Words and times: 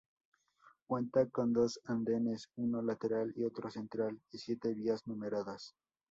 Cuenta 0.87 1.27
con 1.29 1.53
dos 1.53 1.79
andenes, 1.85 2.49
uno 2.55 2.81
lateral 2.81 3.31
y 3.37 3.43
otro 3.43 3.69
central 3.69 4.19
y 4.31 4.39
siete 4.39 4.73
vías 4.73 5.05
numeradas. 5.05 5.75